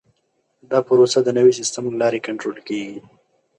[0.71, 2.99] دا پروسه د نوي سیسټم له لارې کنټرول کیږي.